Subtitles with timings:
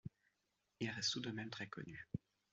[0.79, 2.09] Il reste tout de même très connu.